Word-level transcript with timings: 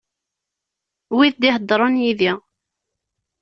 Wid 1.15 1.35
d-iheddren 1.41 1.95
yid-i. 2.03 2.31